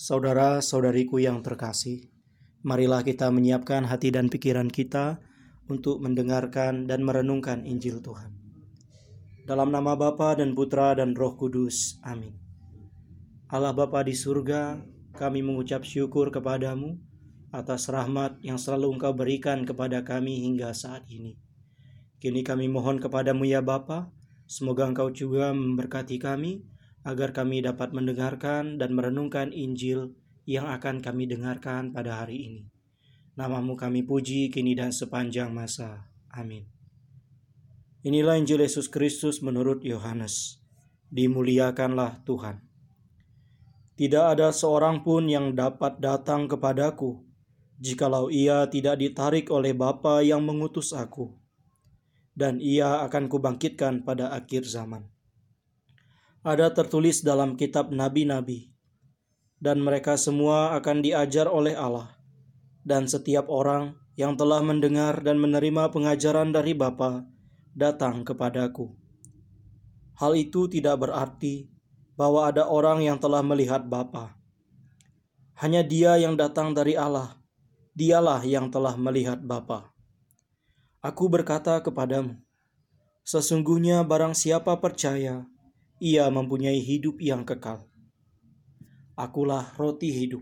Saudara-saudariku 0.00 1.20
yang 1.20 1.44
terkasih, 1.44 2.08
marilah 2.64 3.04
kita 3.04 3.28
menyiapkan 3.28 3.84
hati 3.84 4.08
dan 4.08 4.32
pikiran 4.32 4.72
kita 4.72 5.20
untuk 5.68 6.00
mendengarkan 6.00 6.88
dan 6.88 7.04
merenungkan 7.04 7.68
Injil 7.68 8.00
Tuhan. 8.00 8.32
Dalam 9.44 9.68
nama 9.68 9.92
Bapa 10.00 10.40
dan 10.40 10.56
Putra 10.56 10.96
dan 10.96 11.12
Roh 11.12 11.36
Kudus. 11.36 12.00
Amin. 12.00 12.32
Allah 13.52 13.76
Bapa 13.76 14.00
di 14.00 14.16
surga, 14.16 14.80
kami 15.20 15.44
mengucap 15.44 15.84
syukur 15.84 16.32
kepadamu 16.32 16.96
atas 17.52 17.92
rahmat 17.92 18.40
yang 18.40 18.56
selalu 18.56 18.96
Engkau 18.96 19.12
berikan 19.12 19.68
kepada 19.68 20.00
kami 20.00 20.48
hingga 20.48 20.72
saat 20.72 21.04
ini. 21.12 21.36
Kini 22.24 22.40
kami 22.40 22.72
mohon 22.72 22.96
kepadamu 22.96 23.44
ya 23.44 23.60
Bapa, 23.60 24.08
semoga 24.48 24.88
Engkau 24.88 25.12
juga 25.12 25.52
memberkati 25.52 26.16
kami 26.16 26.64
agar 27.00 27.32
kami 27.32 27.64
dapat 27.64 27.96
mendengarkan 27.96 28.76
dan 28.76 28.92
merenungkan 28.92 29.56
Injil 29.56 30.12
yang 30.44 30.68
akan 30.68 31.00
kami 31.00 31.24
dengarkan 31.24 31.96
pada 31.96 32.20
hari 32.20 32.44
ini. 32.44 32.62
Namamu 33.40 33.78
kami 33.78 34.04
puji 34.04 34.52
kini 34.52 34.76
dan 34.76 34.92
sepanjang 34.92 35.48
masa. 35.48 36.12
Amin. 36.28 36.68
Inilah 38.04 38.36
Injil 38.36 38.60
Yesus 38.60 38.88
Kristus 38.88 39.40
menurut 39.40 39.80
Yohanes. 39.80 40.60
Dimuliakanlah 41.08 42.20
Tuhan. 42.28 42.60
Tidak 43.96 44.24
ada 44.36 44.52
seorang 44.52 45.04
pun 45.04 45.28
yang 45.28 45.52
dapat 45.52 46.00
datang 46.00 46.48
kepadaku, 46.48 47.20
jikalau 47.76 48.32
ia 48.32 48.64
tidak 48.72 48.96
ditarik 48.96 49.52
oleh 49.52 49.76
Bapa 49.76 50.24
yang 50.24 50.40
mengutus 50.40 50.96
aku. 50.96 51.36
Dan 52.32 52.56
ia 52.56 53.04
akan 53.04 53.28
kubangkitkan 53.28 54.00
pada 54.00 54.32
akhir 54.32 54.64
zaman 54.64 55.04
ada 56.40 56.72
tertulis 56.72 57.20
dalam 57.20 57.52
kitab 57.52 57.92
nabi-nabi, 57.92 58.72
dan 59.60 59.84
mereka 59.84 60.16
semua 60.16 60.72
akan 60.80 61.04
diajar 61.04 61.44
oleh 61.44 61.76
Allah, 61.76 62.16
dan 62.80 63.04
setiap 63.04 63.52
orang 63.52 63.92
yang 64.16 64.40
telah 64.40 64.64
mendengar 64.64 65.20
dan 65.20 65.36
menerima 65.36 65.92
pengajaran 65.92 66.48
dari 66.48 66.72
Bapa 66.72 67.28
datang 67.76 68.24
kepadaku. 68.24 68.96
Hal 70.16 70.36
itu 70.36 70.68
tidak 70.68 71.04
berarti 71.04 71.68
bahwa 72.16 72.48
ada 72.48 72.68
orang 72.68 73.00
yang 73.04 73.16
telah 73.16 73.40
melihat 73.40 73.84
Bapa. 73.84 74.36
Hanya 75.60 75.84
dia 75.84 76.16
yang 76.16 76.40
datang 76.40 76.72
dari 76.72 76.96
Allah, 76.96 77.36
dialah 77.92 78.40
yang 78.48 78.72
telah 78.72 78.96
melihat 78.96 79.40
Bapa. 79.44 79.92
Aku 81.04 81.28
berkata 81.32 81.80
kepadamu, 81.80 82.36
sesungguhnya 83.24 84.04
barang 84.04 84.36
siapa 84.36 84.76
percaya 84.80 85.48
ia 86.00 86.32
mempunyai 86.32 86.80
hidup 86.80 87.20
yang 87.20 87.44
kekal. 87.44 87.84
Akulah 89.20 89.76
roti 89.76 90.08
hidup. 90.08 90.40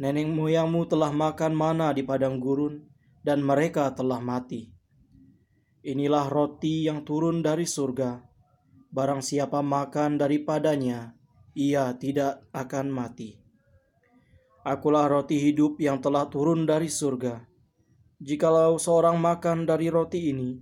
Nenek 0.00 0.24
moyangmu 0.24 0.88
telah 0.88 1.12
makan 1.12 1.52
mana 1.52 1.92
di 1.92 2.00
padang 2.00 2.40
gurun, 2.40 2.80
dan 3.20 3.44
mereka 3.44 3.92
telah 3.92 4.24
mati. 4.24 4.72
Inilah 5.84 6.32
roti 6.32 6.88
yang 6.88 7.04
turun 7.04 7.44
dari 7.44 7.68
surga. 7.68 8.24
Barang 8.88 9.20
siapa 9.20 9.60
makan 9.60 10.16
daripadanya, 10.16 11.12
ia 11.52 11.92
tidak 12.00 12.48
akan 12.56 12.88
mati. 12.88 13.36
Akulah 14.64 15.12
roti 15.12 15.36
hidup 15.36 15.76
yang 15.76 16.00
telah 16.00 16.24
turun 16.32 16.64
dari 16.64 16.88
surga. 16.88 17.44
Jikalau 18.16 18.80
seorang 18.80 19.20
makan 19.20 19.68
dari 19.68 19.92
roti 19.92 20.32
ini, 20.32 20.56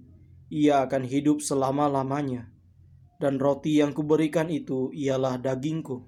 ia 0.50 0.82
akan 0.82 1.06
hidup 1.06 1.38
selama-lamanya 1.38 2.55
dan 3.16 3.40
roti 3.40 3.80
yang 3.80 3.96
kuberikan 3.96 4.52
itu 4.52 4.92
ialah 4.92 5.40
dagingku 5.40 6.04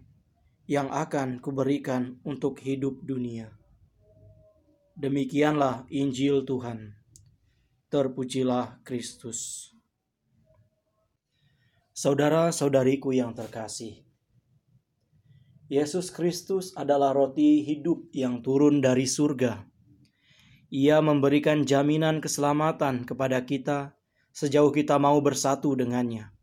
yang 0.68 0.92
akan 0.92 1.40
kuberikan 1.40 2.20
untuk 2.28 2.60
hidup 2.60 3.00
dunia. 3.00 3.48
Demikianlah 4.98 5.88
Injil 5.88 6.44
Tuhan. 6.44 6.92
Terpujilah 7.88 8.84
Kristus. 8.84 9.72
Saudara-saudariku 11.96 13.16
yang 13.16 13.32
terkasih, 13.32 14.04
Yesus 15.72 16.12
Kristus 16.12 16.76
adalah 16.76 17.16
roti 17.16 17.64
hidup 17.64 18.12
yang 18.12 18.44
turun 18.44 18.84
dari 18.84 19.08
surga. 19.08 19.64
Ia 20.68 21.00
memberikan 21.00 21.64
jaminan 21.64 22.20
keselamatan 22.20 23.08
kepada 23.08 23.40
kita 23.44 23.96
sejauh 24.36 24.68
kita 24.68 25.00
mau 25.00 25.16
bersatu 25.24 25.72
dengannya. 25.72 26.37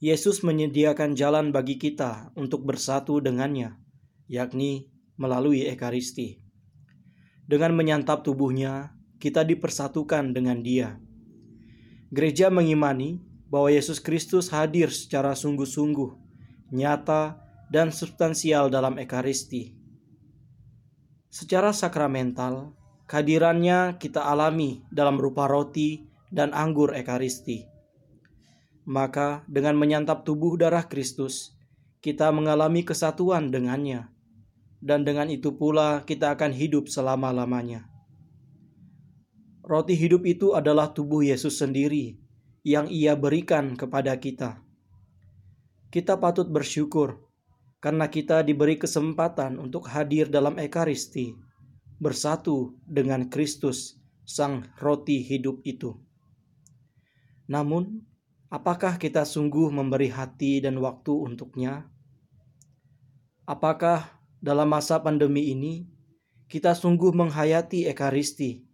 Yesus 0.00 0.40
menyediakan 0.40 1.12
jalan 1.12 1.52
bagi 1.52 1.76
kita 1.76 2.32
untuk 2.32 2.64
bersatu 2.64 3.20
dengannya, 3.20 3.76
yakni 4.32 4.88
melalui 5.20 5.68
Ekaristi. 5.68 6.40
Dengan 7.44 7.76
menyantap 7.76 8.24
tubuhnya, 8.24 8.96
kita 9.20 9.44
dipersatukan 9.44 10.32
dengan 10.32 10.64
dia. 10.64 10.96
Gereja 12.08 12.48
mengimani 12.48 13.20
bahwa 13.52 13.68
Yesus 13.68 14.00
Kristus 14.00 14.48
hadir 14.48 14.88
secara 14.88 15.36
sungguh-sungguh, 15.36 16.16
nyata, 16.72 17.36
dan 17.68 17.92
substansial 17.92 18.72
dalam 18.72 18.96
Ekaristi. 18.96 19.76
Secara 21.28 21.76
sakramental, 21.76 22.72
kehadirannya 23.04 24.00
kita 24.00 24.24
alami 24.24 24.80
dalam 24.88 25.20
rupa 25.20 25.44
roti 25.44 26.08
dan 26.32 26.56
anggur 26.56 26.96
Ekaristi 26.96 27.68
maka 28.90 29.46
dengan 29.46 29.78
menyantap 29.78 30.26
tubuh 30.26 30.58
darah 30.58 30.82
Kristus, 30.82 31.54
kita 32.02 32.34
mengalami 32.34 32.82
kesatuan 32.82 33.54
dengannya, 33.54 34.10
dan 34.82 35.06
dengan 35.06 35.30
itu 35.30 35.54
pula 35.54 36.02
kita 36.02 36.34
akan 36.34 36.50
hidup 36.50 36.90
selama-lamanya. 36.90 37.86
Roti 39.62 39.94
hidup 39.94 40.26
itu 40.26 40.58
adalah 40.58 40.90
tubuh 40.90 41.22
Yesus 41.22 41.62
sendiri 41.62 42.18
yang 42.66 42.90
Ia 42.90 43.14
berikan 43.14 43.78
kepada 43.78 44.18
kita. 44.18 44.58
Kita 45.94 46.18
patut 46.18 46.50
bersyukur 46.50 47.22
karena 47.78 48.10
kita 48.10 48.42
diberi 48.42 48.74
kesempatan 48.74 49.62
untuk 49.62 49.86
hadir 49.86 50.26
dalam 50.26 50.58
Ekaristi, 50.58 51.38
bersatu 52.02 52.74
dengan 52.82 53.30
Kristus, 53.30 54.02
Sang 54.26 54.66
Roti 54.82 55.22
hidup 55.22 55.62
itu. 55.62 55.94
Namun, 57.46 58.09
Apakah 58.50 58.98
kita 58.98 59.22
sungguh 59.22 59.70
memberi 59.70 60.10
hati 60.10 60.58
dan 60.58 60.74
waktu 60.82 61.14
untuknya? 61.14 61.86
Apakah 63.46 64.10
dalam 64.42 64.66
masa 64.66 64.98
pandemi 64.98 65.54
ini 65.54 65.86
kita 66.50 66.74
sungguh 66.74 67.14
menghayati 67.14 67.86
Ekaristi 67.86 68.66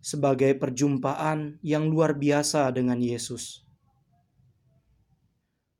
sebagai 0.00 0.56
perjumpaan 0.56 1.60
yang 1.60 1.92
luar 1.92 2.16
biasa 2.16 2.72
dengan 2.72 3.04
Yesus? 3.04 3.68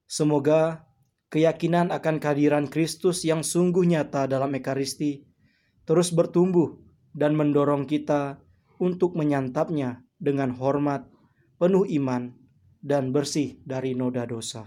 Semoga 0.04 0.84
keyakinan 1.32 1.88
akan 1.88 2.20
kehadiran 2.20 2.68
Kristus 2.68 3.24
yang 3.24 3.40
sungguh 3.40 3.88
nyata 3.88 4.28
dalam 4.28 4.52
Ekaristi 4.52 5.24
terus 5.88 6.12
bertumbuh 6.12 6.76
dan 7.16 7.32
mendorong 7.32 7.88
kita 7.88 8.44
untuk 8.76 9.16
menyantapnya 9.16 10.04
dengan 10.20 10.52
hormat, 10.52 11.08
penuh 11.56 11.88
iman, 11.96 12.41
dan 12.82 13.14
bersih 13.14 13.62
dari 13.62 13.94
noda 13.94 14.26
dosa. 14.26 14.66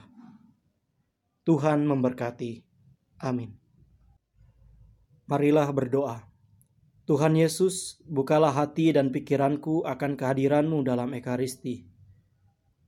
Tuhan 1.43 1.83
memberkati. 1.85 2.63
Amin. 3.21 3.53
Marilah 5.27 5.69
berdoa. 5.69 6.25
Tuhan 7.05 7.37
Yesus, 7.37 8.01
bukalah 8.07 8.49
hati 8.49 8.89
dan 8.89 9.13
pikiranku 9.13 9.85
akan 9.85 10.17
kehadiranmu 10.17 10.81
dalam 10.81 11.13
Ekaristi. 11.13 11.85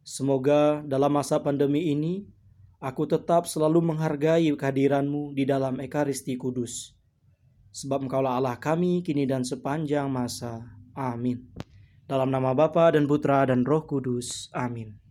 Semoga 0.01 0.81
dalam 0.81 1.13
masa 1.13 1.37
pandemi 1.37 1.93
ini, 1.93 2.25
aku 2.81 3.05
tetap 3.05 3.45
selalu 3.45 3.93
menghargai 3.93 4.49
kehadiranmu 4.49 5.37
di 5.37 5.45
dalam 5.45 5.77
Ekaristi 5.77 6.33
Kudus. 6.33 6.97
Sebab 7.77 8.09
engkaulah 8.09 8.41
Allah 8.41 8.57
kami 8.57 9.05
kini 9.05 9.29
dan 9.29 9.45
sepanjang 9.45 10.09
masa. 10.09 10.65
Amin. 10.97 11.53
Dalam 12.09 12.33
nama 12.33 12.57
Bapa 12.57 12.89
dan 12.89 13.05
Putra 13.05 13.45
dan 13.45 13.61
Roh 13.61 13.85
Kudus. 13.85 14.49
Amin. 14.49 15.06